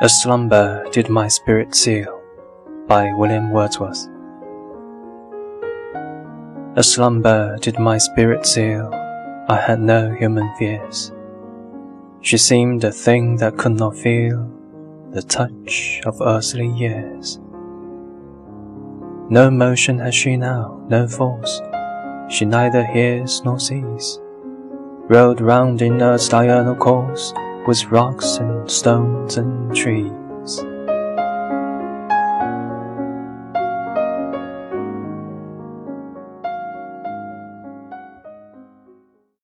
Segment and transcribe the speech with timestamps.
[0.00, 2.22] A slumber did my spirit seal
[2.86, 4.06] by William Wordsworth.
[6.76, 8.90] A slumber did my spirit seal,
[9.48, 11.10] I had no human fears.
[12.20, 14.48] She seemed a thing that could not feel
[15.10, 17.40] the touch of earthly years.
[19.28, 21.60] No motion has she now, no force,
[22.30, 24.20] she neither hears nor sees.
[25.08, 27.34] Rolled round in earth's diurnal course,
[27.68, 30.77] was rocks and stones and trees.